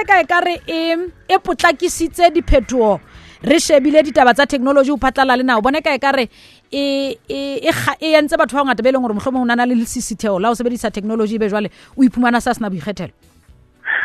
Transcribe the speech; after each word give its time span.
e 0.00 0.04
ka 0.04 0.16
e 0.20 0.24
kare 0.24 0.54
e 0.66 1.38
potlakisitse 1.38 2.32
diphetogo 2.32 3.00
re 3.42 3.58
shebile 3.60 4.02
ditaba 4.04 4.32
tsa 4.34 4.46
technology 4.48 4.90
o 4.92 4.96
phatlala 4.96 5.36
le 5.36 5.44
nao 5.44 5.60
bone 5.60 5.80
ka 5.84 5.92
e 5.94 5.98
kare 6.00 6.24
e, 6.72 6.82
e, 7.28 7.40
e, 7.64 7.70
e 8.00 8.08
entse 8.16 8.36
batho 8.36 8.56
ba 8.56 8.64
bangata 8.64 8.80
be 8.82 8.88
e 8.88 8.92
leng 8.96 9.02
gore 9.04 9.14
motlho 9.16 9.32
mongwe 9.32 9.42
o 9.42 9.44
na 9.48 9.54
na 9.60 9.64
le 9.68 9.74
sesetheo 9.84 10.40
la 10.40 10.48
o 10.50 10.54
sebedisa 10.56 10.88
technology 10.92 11.36
be 11.38 11.48
jwale 11.52 11.68
o 11.96 12.00
iphumana 12.04 12.40
sa 12.40 12.54
sena 12.56 12.70
boikgethelo 12.72 13.12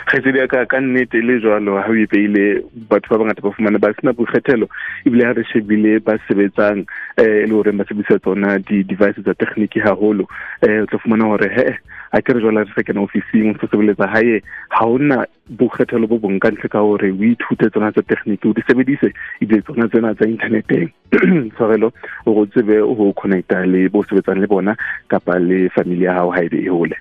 kgaitsedi 0.05 0.41
ka 0.53 0.61
ka 0.69 0.77
nnete 0.85 1.17
le 1.25 1.35
jalo 1.43 1.77
ha 1.81 1.89
o 1.89 1.95
ipeile 1.97 2.61
batho 2.89 3.09
ba 3.13 3.17
bangata 3.21 3.41
ba 3.45 3.49
fumane 3.55 3.79
ba 3.81 3.89
sena 3.97 4.13
bokgethelo 4.19 4.67
ebile 5.09 5.25
ha 5.27 5.31
re 5.37 5.43
shebile 5.51 5.97
ba 6.07 6.13
sebetsang 6.27 6.83
um 6.85 6.85
le 7.25 7.49
gore 7.51 7.71
ba 7.79 7.83
sebedisa 7.89 8.19
tsona 8.21 8.53
di-device 8.69 9.25
tsa 9.25 9.33
techniki 9.41 9.81
haholo 9.85 10.27
um 10.67 10.83
o 10.85 10.85
tla 10.91 10.99
fumana 11.05 11.25
gore 11.31 11.49
he 11.57 11.65
a 12.11 12.21
ke 12.21 12.37
re 12.37 12.41
jwale 12.45 12.61
re 12.61 12.73
sekena 12.77 13.01
officing 13.07 13.49
o 13.57 13.65
sebeletsa 13.73 14.05
hae 14.13 14.35
ha 14.77 14.85
ona 14.85 15.19
bokgethelo 15.63 16.07
bo 16.13 16.21
bong 16.27 16.37
ka 16.45 16.53
ntle 16.53 16.69
ka 16.75 16.85
gore 16.85 17.09
o 17.15 17.23
ithute 17.31 17.65
tsona 17.73 17.89
tsa 17.97 18.05
techniki 18.13 18.45
o 18.45 18.53
di 18.53 18.61
sebedise 18.69 19.09
ebile 19.41 19.63
tsona 19.65 19.89
tsena 19.89 20.13
tsa 20.21 20.29
inthaneteng 20.35 20.93
tshwarelo 21.57 21.89
o 22.29 22.33
go 22.39 22.45
tsebe 22.53 22.77
o 22.85 23.09
connecta 23.23 23.63
le 23.65 23.87
bo 23.89 24.05
sebetsang 24.11 24.37
le 24.37 24.45
bona 24.53 24.77
kapa 25.15 25.39
le 25.49 25.65
family 25.79 26.05
ya 26.05 26.19
hao 26.21 26.29
ha 26.37 26.45
ebe 26.45 26.61
e 26.61 26.69
hole 26.69 26.93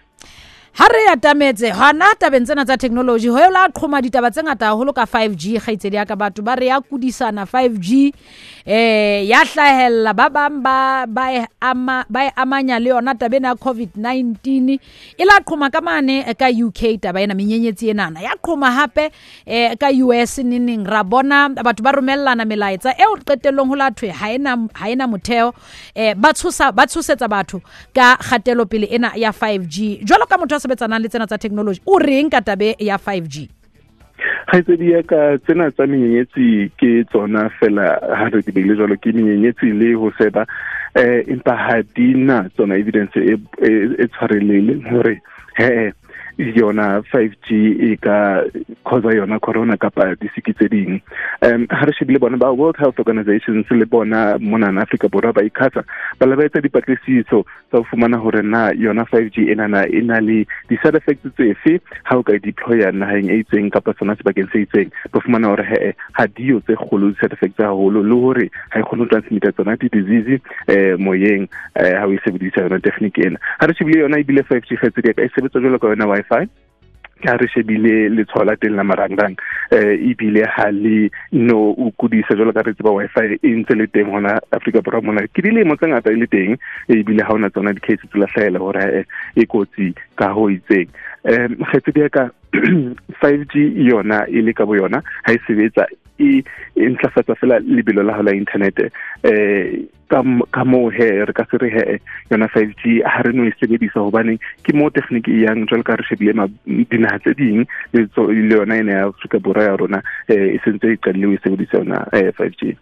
ha 0.76 0.86
re 0.90 1.06
atametse 1.08 1.70
hona 1.70 2.04
tabeng 2.18 2.42
tsena 2.44 2.64
tsa 2.66 2.76
technology 2.76 3.28
ho 3.30 3.38
la 3.50 3.68
qhoma 3.70 4.02
ditaba 4.02 4.30
tse 4.30 4.42
ngata 4.42 4.66
haholo 4.74 4.90
ka 4.92 5.02
5G 5.06 5.60
kgaitsedi 5.62 5.94
ya 5.96 6.02
ka 6.04 6.16
batho 6.18 6.42
ba 6.42 6.56
re 6.58 6.66
ya 6.66 6.80
kudisana 6.82 7.44
5G 7.46 8.10
eh 8.66 9.22
ya 9.28 9.44
hlahella 9.46 10.10
ba 10.14 10.26
bang 10.30 10.58
ba 10.64 11.06
ba 11.06 11.30
e 11.30 11.46
ama 11.62 12.02
ba 12.10 12.26
e 12.26 12.30
amanya 12.36 12.78
le 12.82 12.90
yona 12.90 13.14
taba 13.14 13.36
ena 13.38 13.54
COVID-19 13.54 15.14
e 15.16 15.22
la 15.24 15.38
qhoma 15.46 15.70
ka 15.70 15.78
mane 15.80 16.24
eh, 16.26 16.34
ka 16.34 16.50
UK 16.50 16.98
taba 17.00 17.20
ena 17.22 17.34
menyenyetsi 17.38 17.94
ena 17.94 18.10
ya 18.20 18.34
qhoma 18.42 18.72
hape 18.74 19.12
eh, 19.46 19.76
ka 19.78 19.94
US 20.02 20.38
neneng 20.42 20.82
ra 20.90 21.04
bona 21.06 21.48
batho 21.54 21.84
ba 21.86 21.92
romellana 21.94 22.42
melaetsa 22.44 22.98
e 22.98 23.06
o 23.06 23.14
qetellong 23.22 23.68
ho 23.70 23.76
la 23.78 23.90
thwe 23.94 24.10
ha 24.10 24.32
ena 24.34 24.58
ha 24.74 24.90
ena 24.90 25.06
motheo 25.06 25.52
eh, 25.94 26.18
ba 26.18 26.34
tshosa 26.34 26.72
ba 26.74 26.82
tshosetsa 26.90 27.28
batho 27.30 27.62
ka 27.94 28.18
kgatelopele 28.18 28.86
ena 28.90 29.14
ya 29.14 29.30
5G 29.30 30.02
jwalo 30.02 30.26
ka 30.26 30.34
motho 30.38 30.58
sebetsanang 30.64 31.00
le 31.02 31.08
tsena 31.12 31.26
tsa 31.28 31.36
technology 31.44 31.80
o 31.92 32.00
reng 32.00 32.32
ka 32.32 32.40
tabe 32.40 32.72
ya 32.88 32.96
5G 32.96 33.48
ga 34.50 34.60
itsedi 34.60 34.94
ya 34.94 35.02
ka 35.10 35.20
tsena 35.44 35.68
tsa 35.74 35.84
menyenyetsi 35.90 36.70
ke 36.80 36.92
tsona 37.12 37.50
fela 37.60 37.90
ha 38.20 38.28
re 38.32 38.40
di 38.46 38.54
beile 38.54 38.76
jalo 38.80 38.96
ke 38.96 39.12
menyenyetsi 39.16 39.72
le 39.80 39.92
ho 40.00 40.08
seba 40.20 40.46
eh 41.00 41.26
empa 41.34 41.56
ha 41.64 41.76
di 41.96 42.14
na 42.30 42.44
tsona 42.54 42.78
evidence 42.80 43.18
e, 43.20 43.36
e, 43.60 43.70
e 44.00 44.08
tshwarelele 44.08 44.78
hore 44.88 45.18
he 45.60 45.92
yona 46.56 47.02
5G 47.10 47.56
e 47.92 47.96
ka 48.04 48.16
cause 48.88 49.10
yona 49.20 49.38
corona 49.40 49.76
kapa 49.76 50.14
disiki 50.22 50.54
tse 50.54 50.66
ding 50.72 51.02
um 51.44 51.66
ha 51.70 51.84
re 51.84 51.92
shebile 51.92 52.18
bona 52.20 52.36
ba 52.40 52.48
World 52.52 52.76
Health 52.80 52.98
Organization 52.98 53.64
se 53.68 53.74
le 53.74 53.84
bona 53.84 54.36
mona 54.40 54.70
na 54.72 54.80
Africa 54.82 55.08
borwa 55.12 55.32
ba 55.36 55.42
ikhatsa 55.44 55.84
ba 56.18 56.26
la 56.26 56.36
ba 56.38 56.46
etsa 56.48 56.62
dipatlisiso 56.64 57.44
tsa 57.68 57.76
ho 57.76 57.84
fumana 57.84 58.16
hore 58.16 58.40
na 58.42 58.70
yona 58.72 59.04
5G 59.12 59.50
ena 59.52 59.68
na 59.68 59.82
e 59.84 60.00
na 60.00 60.20
le 60.24 60.46
di 60.72 60.78
side 60.80 60.96
effects 60.96 61.28
tse 61.36 61.52
fe 61.60 61.74
ha 62.08 62.16
o 62.16 62.22
ka 62.22 62.32
e 62.32 62.38
deploya 62.40 62.92
naheng 62.96 63.28
e 63.28 63.42
itseng 63.44 63.68
kapa 63.68 63.92
sona 63.98 64.16
sebakeng 64.16 64.48
se 64.54 64.64
itseng 64.64 64.88
ba 65.12 65.20
fumana 65.20 65.52
hore 65.52 65.66
he 65.68 65.92
ha 66.16 66.24
dio 66.26 66.60
tse 66.64 66.78
kgolo 66.80 67.12
di 67.12 67.20
side 67.20 67.36
effects 67.36 67.60
haholo 67.60 68.00
le 68.00 68.20
hore 68.24 68.46
ha 68.72 68.80
e 68.80 68.82
kgone 68.86 69.04
ho 69.04 69.10
transmitter 69.12 69.52
tsona 69.52 69.76
di-disease 69.76 70.40
eh, 70.72 70.96
moyeng 70.96 71.44
eh, 71.76 71.92
ha 71.92 72.08
o 72.08 72.12
e 72.14 72.18
sebedisa 72.24 72.64
yona 72.64 72.80
technique 72.80 73.20
ena 73.20 73.36
ha 73.60 73.66
re 73.68 73.74
shebile 73.76 74.06
yona 74.08 74.22
ebile 74.24 74.40
5G 74.48 74.80
fetse 74.80 75.04
e 75.12 75.28
sebetsa 75.36 75.60
jwalo 75.60 75.76
ka 75.78 75.92
yona 75.92 76.08
Wi-Fi 76.08 76.46
ka 77.24 77.36
re 77.40 77.48
shebile 77.48 77.94
letshwao 78.12 78.44
la 78.44 78.54
teng 78.60 78.76
la 78.76 78.84
marangrang 78.84 79.34
e 79.72 79.80
eh, 79.94 80.14
bile 80.20 80.44
ha 80.56 80.68
le 80.70 81.08
no 81.32 81.56
o 81.72 81.88
kudisa 81.98 82.36
jwalo 82.36 82.52
ka 82.52 82.62
re 82.66 82.74
tseba 82.76 82.92
Wi-Fi 82.92 83.40
e 83.40 83.54
ntse 83.62 83.76
le 83.80 83.88
teng 83.94 84.12
hona 84.12 84.36
Africa 84.52 84.84
Borwa 84.84 85.00
mona 85.08 85.24
ke 85.26 85.42
dilemo 85.46 85.76
tse 85.80 85.88
ngata 85.90 86.12
e 86.12 86.20
le 86.20 86.28
teng 86.28 86.60
e 86.88 87.00
bile 87.02 87.24
ha 87.24 87.32
hona 87.32 87.48
tsona 87.50 87.72
di-case 87.72 88.04
tse 88.04 88.20
lahlaela 88.20 88.60
hore 88.60 88.84
eh, 89.00 89.04
e 89.40 89.46
kotsi 89.46 89.88
ka 90.20 90.28
ho 90.36 90.46
itseng 90.52 90.92
um 91.24 91.32
eh, 91.32 91.68
kgetsedi 91.72 92.04
ya 92.04 92.12
ka 92.12 92.24
5G 92.54 93.74
yona 93.88 94.24
e 94.28 94.44
le 94.44 94.52
ka 94.52 94.66
bo 94.68 94.76
yona 94.76 95.00
ha 95.24 95.32
e 95.32 95.40
sebetsa 95.48 95.88
e, 96.20 96.44
e 96.76 96.88
ntlafatsa 96.92 97.34
fela 97.40 97.58
lebelo 97.64 98.02
la 98.04 98.20
hao 98.20 98.28
la 98.28 98.36
internet 98.36 98.84
eh 99.24 99.84
ka 100.10 100.64
moo 100.64 100.90
he 100.90 101.24
re 101.24 101.32
ka 101.32 101.44
se 101.50 101.56
re 101.60 101.68
he 101.72 101.84
yona 102.30 102.48
five 102.52 102.72
g 102.82 103.00
ha 103.02 103.22
re 103.24 103.32
no 103.32 103.46
e 103.48 103.52
sebedisa 103.60 104.00
hobane 104.04 104.36
ke 104.64 104.74
mo 104.76 104.90
technique 104.90 105.28
e 105.28 105.44
yang 105.44 105.64
jwalo 105.66 105.84
ka 105.84 105.96
re 105.96 106.04
shebile 106.04 106.44
dinaha 106.68 107.20
tse 107.24 107.32
ding 107.38 107.64
le 107.96 108.06
yona 108.52 108.80
ena 108.80 108.92
ya 108.92 109.02
afrika 109.08 109.38
borwa 109.40 109.64
ya 109.64 109.74
rona 109.76 110.00
eh, 110.28 110.56
e 110.56 110.58
sentse 110.64 110.94
e 110.94 110.96
qadile 111.00 111.26
o 111.26 111.32
e 111.32 111.38
sebedisa 111.42 111.80
yona 111.80 112.04
eh, 112.12 112.32
five 112.36 112.52
g 112.60 112.74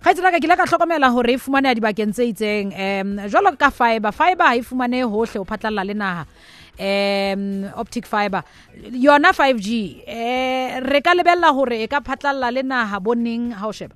kgaitsenaka 0.00 0.40
ke 0.40 0.48
la 0.48 0.56
ka 0.56 0.64
tlhokomela 0.64 1.12
gore 1.12 1.36
e 1.36 1.38
fumane 1.38 1.68
ya 1.68 1.76
dibakeng 1.76 2.12
tse 2.14 2.24
itseng 2.32 2.72
um 2.72 3.08
jwalo 3.28 3.52
ka 3.60 3.68
fiber 3.68 4.12
fiber 4.12 4.46
ha 4.48 4.56
e 4.56 4.64
fumane 4.64 5.04
hohle 5.04 5.36
o 5.44 5.44
phatlalla 5.44 5.84
le 5.84 5.92
naha 5.94 6.24
um 6.80 7.44
optic 7.76 8.08
fiber 8.08 8.40
yona 8.96 9.36
five 9.36 9.60
g 9.60 10.00
um 10.08 10.88
re 10.88 11.00
ka 11.04 11.12
lebella 11.12 11.52
gore 11.52 11.84
e 11.84 11.86
ka 11.86 12.00
phatlalla 12.00 12.48
le 12.48 12.64
naha 12.64 12.96
boneng 12.98 13.52
ha 13.52 13.68
o 13.68 13.72
sheba 13.76 13.92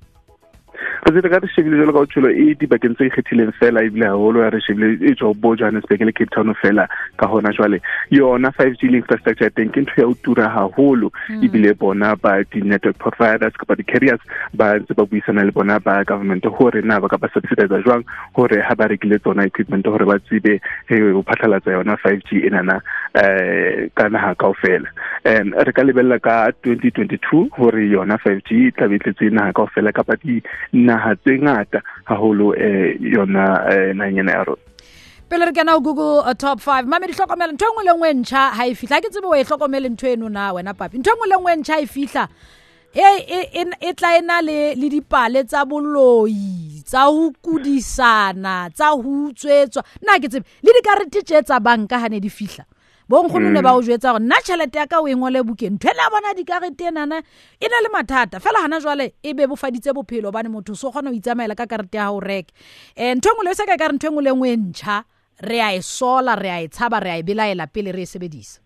re 1.05 1.11
tsere 1.13 1.29
ka 1.29 1.37
re 1.39 1.47
shebile 1.53 1.77
jalo 1.77 1.93
ka 1.93 2.01
o 2.01 2.05
tsholo 2.09 2.29
e 2.41 2.55
dibakeng 2.59 2.95
tse 2.97 3.05
ikgethileng 3.07 3.51
fela 3.59 3.81
ebile 3.85 4.07
haholo 4.09 4.41
ya 4.41 4.49
re 4.49 4.59
shebile 4.67 4.87
e 5.05 5.11
tswa 5.13 5.33
bo 5.41 5.51
johannesburg 5.55 6.01
le 6.01 6.11
cape 6.17 6.33
town 6.33 6.49
fela 6.61 6.87
ka 7.21 7.27
hona 7.29 7.51
jwale 7.53 7.77
yona 8.09 8.49
five 8.57 8.73
g 8.81 8.89
infrastructure 8.89 9.49
teng 9.53 9.69
ke 9.75 9.81
ntho 9.85 10.01
ya 10.01 10.07
o 10.09 10.15
tura 10.25 10.49
haholo 10.49 11.11
hmm. 11.29 11.43
ebile 11.45 11.73
bona 11.75 12.15
ba 12.17 12.41
di-network 12.43 12.97
providers 12.97 13.53
kapa 13.53 13.75
di-carriers 13.77 14.19
ba 14.57 14.79
ntse 14.81 14.97
ba 14.97 15.05
buisana 15.05 15.43
le 15.45 15.51
bona 15.53 15.77
ba 15.79 16.01
government 16.03 16.41
hore 16.57 16.81
na 16.81 16.97
ba 16.99 17.05
ka 17.07 17.21
ba 17.21 17.29
subsidize 17.37 17.77
jwang 17.85 18.01
hore 18.33 18.57
ha 18.65 18.73
ba 18.75 18.87
rekile 18.89 19.19
tsona 19.21 19.45
equipment 19.45 19.85
hore 19.85 20.05
ba 20.09 20.17
tsebe 20.19 20.57
eh, 20.89 21.13
ho 21.13 21.21
phatlalatsa 21.21 21.71
yona 21.77 22.01
five 22.01 22.25
g 22.25 22.41
enana 22.49 22.81
eh 23.15 23.87
ka 23.95 24.11
naha 24.11 24.35
kaofela 24.35 24.91
and 25.23 25.55
re 25.55 25.71
ka 25.71 25.83
lebella 25.87 26.19
ka 26.19 26.51
2022 26.67 27.47
hore 27.55 27.83
yona 27.87 28.19
5G 28.19 28.49
e 28.67 28.71
tla 28.75 28.91
betletse 28.91 29.23
e 29.31 29.31
naha 29.31 29.55
kaofela 29.55 29.95
kapa 29.95 30.19
di 30.23 30.43
naha 30.75 31.15
tse 31.23 31.39
ngata 31.39 31.79
haholo 32.11 32.51
eh 32.59 32.99
yona 32.99 33.43
eh, 33.71 33.95
nanyana 33.95 34.31
ya 34.35 34.43
rona 34.43 34.63
pele 35.31 35.45
re 35.47 35.51
kena 35.55 35.79
google 35.79 36.27
uh, 36.27 36.35
top 36.35 36.59
5 36.59 36.83
mame 36.91 37.07
di 37.07 37.15
hlokomela 37.15 37.53
ntho 37.55 37.65
engwe 37.71 37.83
lengwe 37.87 38.07
e 38.11 38.11
e 38.11 38.19
ntjha 38.19 38.43
ha 38.59 38.63
e 38.67 38.75
fihla 38.75 38.99
ke 39.01 39.07
tsebe 39.09 39.31
o 39.31 39.35
e 39.39 39.47
hlokomele 39.47 39.89
ntho 39.95 40.11
eno 40.11 40.27
na 40.29 40.51
wena 40.53 40.73
papi 40.75 40.99
ntho 40.99 41.15
engwe 41.15 41.27
lengwe 41.31 41.55
ntjha 41.63 41.79
e 41.79 41.87
fihla 41.87 42.27
e 42.91 43.47
e 43.79 43.91
tla 43.95 44.11
ena 44.19 44.41
le 44.43 44.75
le 44.75 44.89
dipale 44.91 45.43
tsa 45.47 45.63
boloi 45.65 46.83
tsa 46.83 47.07
ho 47.07 47.31
kudisana 47.39 48.67
tsa 48.75 48.91
ho 48.91 49.29
utswetswa 49.31 49.83
nna 50.03 50.19
ke 50.19 50.27
tsebe 50.27 50.45
le 50.67 50.71
dikarete 50.81 51.23
tje 51.23 51.43
tsa 51.47 51.63
banka 51.63 51.99
ha 52.03 52.11
ne 52.11 52.19
di 52.19 52.27
fihla 52.29 52.65
bonkgonono 53.09 53.61
ba 53.61 53.71
mm. 53.73 53.77
o 53.77 53.81
jwetsa 53.81 54.11
gore 54.11 54.23
nna 54.25 54.35
tšhelete 54.41 54.77
ya 54.79 54.87
ka 54.87 54.99
o 54.99 55.07
engwele 55.07 55.43
bukeng 55.45 55.77
ntho 55.77 55.89
ele 55.91 56.01
ya 56.01 56.09
bona 56.09 56.33
dikarete 56.33 56.85
enana 56.89 57.17
e 57.61 57.67
na 57.69 57.77
le 57.81 57.89
mathata 57.93 58.39
fela 58.39 58.61
gana 58.65 58.79
jwale 58.81 59.13
e 59.21 59.33
be 59.33 59.47
bofaditse 59.47 59.93
bophelo 59.93 60.29
obane 60.29 60.49
motho 60.49 60.75
se 60.75 60.87
o 60.87 60.91
kgona 60.91 61.11
go 61.13 61.17
itsamaela 61.17 61.55
ka 61.55 61.65
karete 61.69 61.97
ya 61.97 62.09
gago 62.09 62.19
reka 62.19 62.53
um 62.97 63.15
ntho 63.17 63.29
e 63.29 63.33
nngwe 63.33 63.43
le 63.45 63.51
o 63.51 63.53
seka 63.53 63.73
e 63.77 63.77
ka 63.77 63.87
re 63.87 63.93
ntho 63.95 64.07
e 64.07 64.09
nngwe 64.09 64.23
le 64.23 64.31
nngwe 64.33 64.47
e 64.51 64.57
ntšha 64.57 64.95
re 65.49 65.61
a 65.61 65.69
e 65.77 65.81
sola 65.81 66.35
re 66.35 66.49
a 66.49 66.59
e 66.65 66.67
tshaba 66.67 66.99
re 66.99 67.11
a 67.11 67.17
e 67.21 67.23
belaela 67.23 67.67
pele 67.67 67.91
re 67.93 68.01
e 68.01 68.09
sebedisa 68.09 68.59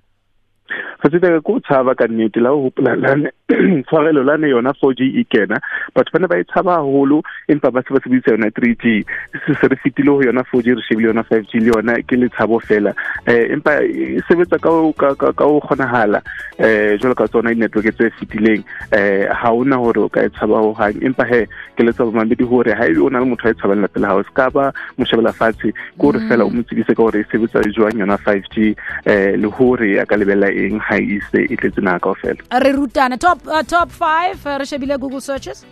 ga 1.03 1.09
se 1.11 1.17
ka 1.19 1.27
ko 1.43 1.59
tshaba 1.59 1.95
ka 1.95 2.07
nnete 2.07 2.39
la 2.39 2.55
o 2.55 2.63
gopolalane 2.63 3.35
tshwarelo 3.87 4.23
la 4.23 4.37
ne 4.37 4.49
yona 4.49 4.71
4G 4.83 5.01
e 5.19 5.23
kena 5.25 5.59
batho 5.95 6.11
bana 6.13 6.27
ba 6.27 6.37
e 6.37 6.43
tshaba 6.45 6.77
haholo 6.77 7.21
empa 7.49 7.71
ba 7.73 7.81
se 7.81 7.91
ba 7.93 7.99
sebedisa 8.01 8.31
yona 8.35 8.49
3G 8.53 9.01
se 9.45 9.53
se 9.57 9.65
re 9.67 9.75
fitile 9.81 10.11
ho 10.13 10.21
yona 10.21 10.41
4G 10.45 10.75
re 10.77 10.81
shebile 10.85 11.07
yona 11.09 11.21
5G 11.21 11.59
le 11.63 11.71
yona 11.73 11.97
ke 12.05 12.17
letshabo 12.19 12.59
fela 12.61 12.93
eh 13.25 13.49
empa 13.53 13.79
e 13.81 14.21
sebetsa 14.29 14.61
ka 14.61 14.69
ka 14.93 15.09
ka, 15.17 15.29
ka 15.33 15.45
o 15.45 15.57
kgonahala 15.65 16.21
eh 16.59 16.97
jolo 17.01 17.15
ka 17.17 17.27
tsona 17.27 17.53
di-network 17.53 17.89
tse 17.97 18.11
fitileng 18.21 18.61
eh 18.93 19.25
ha 19.33 19.49
hona 19.55 19.81
hore 19.81 20.05
o 20.05 20.09
ka 20.09 20.23
e 20.23 20.29
tshaba 20.29 20.61
ho 20.61 20.73
hang 20.77 21.01
empa 21.01 21.25
he 21.25 21.41
ke 21.75 21.81
letsa 21.81 22.05
ba 22.05 22.21
mabedi 22.21 22.45
hore 22.45 22.69
ha 22.77 22.85
ebe 22.85 23.01
o 23.01 23.09
na 23.09 23.19
le 23.19 23.25
motho 23.33 23.49
a 23.49 23.51
e 23.51 23.57
tshabang 23.57 23.81
lapela 23.81 24.13
ha 24.13 24.21
o 24.21 24.23
se 24.23 24.33
ka 24.33 24.49
ba 24.53 24.69
mo 24.97 25.05
shebela 25.05 25.33
fatshe 25.33 25.73
ke 25.73 25.97
hore 26.05 26.21
fela 26.29 26.45
o 26.45 26.53
mo 26.53 26.61
tsebise 26.61 26.93
ka 26.93 27.01
hore 27.01 27.25
e 27.25 27.25
sebetsa 27.33 27.65
jwang 27.73 27.97
yona 27.97 28.19
5G 28.21 28.75
eh 29.09 29.33
le 29.41 29.49
hore 29.57 29.97
a 29.97 30.05
ka 30.05 30.19
lebella 30.21 30.53
eng 30.53 30.77
ha 30.77 31.01
e 31.01 31.17
se 31.31 31.47
e 31.49 31.57
tletse 31.57 31.81
nako 31.81 32.13
fela 32.13 32.45
re 32.61 32.75
rutana 32.77 33.17
top 33.17 33.38
top 33.39 33.47
uh, 33.53 33.63
top 33.63 33.91
5 33.91 34.45
uh, 34.45 34.57
reshabile 34.59 34.99
google 34.99 35.21
searches 35.21 35.65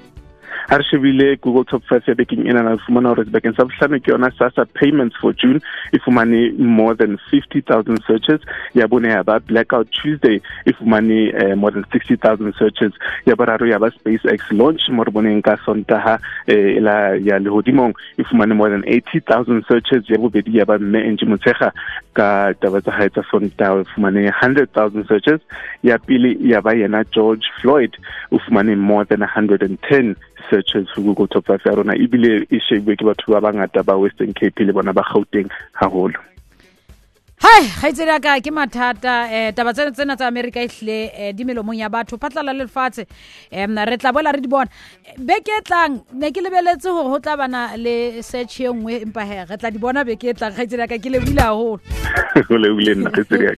ha 0.67 0.75
re 0.77 0.83
shebile 0.83 1.35
google 1.41 1.63
top 1.63 1.83
five 1.89 2.03
ya 2.07 2.13
bekeng 2.15 2.47
ena 2.49 2.63
na 2.63 2.77
fumana 2.83 3.09
hore 3.11 3.25
sebakeng 3.25 3.55
sa 3.57 3.63
bohlano 3.67 3.99
ke 3.99 4.11
yona 4.13 4.29
sasa 4.37 4.65
payments 4.79 5.15
for 5.21 5.33
june 5.33 5.61
e 5.93 5.97
fumane 5.99 6.55
more 6.59 6.93
than 6.95 7.17
fifty 7.31 7.61
thousand 7.61 8.01
searches 8.07 8.41
ya 8.73 8.87
bone 8.87 9.05
ya 9.09 9.23
ba 9.23 9.39
blackout 9.39 9.87
tuesday 9.91 10.39
e 10.65 10.71
fumane 10.73 11.33
uh, 11.35 11.55
more 11.55 11.71
than 11.71 11.85
sixty 11.91 12.15
thousand 12.15 12.53
searches 12.59 12.93
ya 13.25 13.35
boraro 13.35 13.67
ya 13.67 13.79
ba 13.79 13.91
spacex 13.95 14.49
launch 14.51 14.89
mo 14.89 15.03
re 15.07 15.11
boneng 15.11 15.41
ka 15.43 15.57
sontaha 15.65 16.19
e 16.47 16.53
eh, 16.53 16.79
la 16.81 17.15
ya 17.19 17.39
lehodimong 17.39 17.93
e 18.17 18.23
fumane 18.23 18.53
more 18.55 18.69
than 18.69 18.83
eighty 18.87 19.19
thousand 19.19 19.63
searches 19.67 20.03
ya 20.09 20.17
bobedi 20.17 20.57
ya 20.59 20.65
ba 20.65 20.79
mme 20.79 20.99
enje 21.03 21.25
motshega 21.25 21.71
ka 22.17 22.53
taba 22.61 22.81
tsa 22.81 22.91
hae 22.97 23.09
tsa 23.09 23.23
sontaha 23.31 23.81
e 23.83 23.87
fumane 23.95 24.27
hundred 24.41 24.71
thousand 24.73 25.07
searches 25.07 25.39
ya 25.83 25.97
pele 25.97 26.35
ya 26.39 26.61
ba 26.61 26.71
yena 26.75 27.03
george 27.13 27.47
floyd 27.61 27.93
o 28.31 28.39
fumane 28.45 28.75
more 28.77 29.05
than 29.05 29.21
hundred 29.23 29.63
and 29.63 29.79
ten 29.87 30.15
searches 30.49 30.87
go 30.95 31.13
go 31.13 31.25
top 31.27 31.45
5 31.47 31.65
ya 31.69 31.75
rona 31.75 31.93
ebile 32.03 32.31
e 32.55 32.59
shebwe 32.67 32.95
ke 33.01 33.05
batho 33.09 33.31
ba 33.35 33.41
bangata 33.47 33.83
ba 33.91 33.97
western 34.03 34.33
cape 34.41 34.63
le 34.67 34.73
bona 34.79 34.93
ba 34.93 35.01
gauteng 35.09 35.49
haholo 35.81 36.19
hai 37.45 37.63
gaitsedi 37.81 38.11
ka 38.27 38.35
ke 38.45 38.51
mathata 38.59 39.15
um 39.39 39.51
taba 39.61 39.73
tsena 39.79 40.15
tsa 40.21 40.27
america 40.31 40.57
e 40.59 40.67
tlhile 40.73 40.97
um 41.05 41.11
eh, 41.25 41.31
di 41.41 41.45
melomong 41.49 41.79
ya 41.81 41.89
batho 41.95 42.17
phatlhala 42.25 42.53
le 42.53 42.59
lefatshe 42.65 43.05
um 43.65 43.75
re 43.91 43.97
tla 44.03 44.13
boela 44.19 44.31
re 44.37 44.41
di 44.41 44.47
bona 44.47 44.69
beke 45.31 45.51
e 45.59 45.61
tlang 45.71 45.93
ne 46.23 46.31
ke 46.37 46.41
lebeletse 46.45 46.89
gore 46.97 47.09
go 47.15 47.19
tla 47.29 47.37
bana 47.43 47.65
le 47.83 47.97
search 48.31 48.59
e 48.61 48.69
nngwe 48.73 49.01
empa 49.09 49.21
he 49.33 49.39
re 49.53 49.57
tla 49.65 49.71
di 49.71 49.77
bona 49.87 50.05
beke 50.11 50.29
e 50.33 50.35
tlang 50.41 50.53
gaitsedi 50.61 50.87
ka 50.95 50.99
ke 51.01 51.09
lebile 51.13 51.41
gagolo 51.41 53.49